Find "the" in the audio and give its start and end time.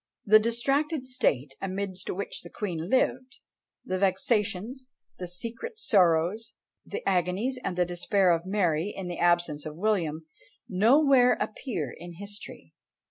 0.25-0.39, 2.41-2.49, 3.85-3.99, 5.19-5.27, 6.83-7.07, 7.77-7.85, 9.07-9.19